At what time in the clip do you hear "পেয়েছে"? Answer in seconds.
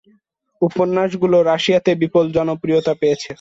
3.01-3.29